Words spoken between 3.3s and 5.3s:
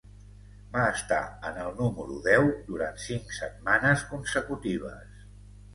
setmanes consecutives.